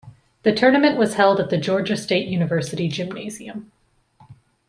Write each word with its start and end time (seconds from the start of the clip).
The 0.41 0.51
tournament 0.51 0.97
was 0.97 1.13
held 1.13 1.39
at 1.39 1.51
the 1.51 1.59
Georgia 1.59 1.95
State 1.95 2.27
University 2.27 2.87
gymnasium. 2.87 3.71